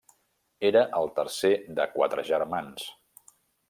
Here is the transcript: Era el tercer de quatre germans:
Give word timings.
Era 0.69 0.83
el 1.01 1.13
tercer 1.19 1.53
de 1.81 1.87
quatre 1.95 2.29
germans: 2.35 2.91